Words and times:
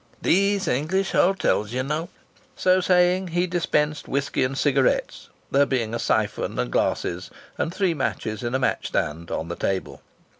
These 0.23 0.67
English 0.67 1.11
hotels, 1.11 1.73
you 1.73 1.83
know!" 1.83 2.09
So 2.55 2.81
saying 2.81 3.27
he 3.27 3.45
dispensed 3.45 4.07
whisky 4.07 4.43
and 4.43 4.57
cigarettes, 4.57 5.29
there 5.51 5.67
being 5.67 5.93
a 5.93 5.99
siphon 5.99 6.57
and 6.57 6.71
glasses, 6.71 7.29
and 7.55 7.71
three 7.71 7.93
matches 7.93 8.41
in 8.41 8.55
a 8.55 8.57
match 8.57 8.87
stand, 8.87 9.29
on 9.29 9.47
the 9.47 9.55
table. 9.55 10.01